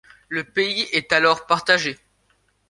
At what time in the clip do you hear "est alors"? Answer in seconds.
0.93-1.45